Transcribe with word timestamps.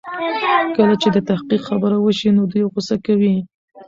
کله 0.75 0.95
چې 1.01 1.07
د 1.11 1.17
تحقيق 1.29 1.61
خبره 1.69 1.97
وشي 1.99 2.29
دوی 2.51 2.63
غوسه 2.71 2.95
کوي. 3.05 3.35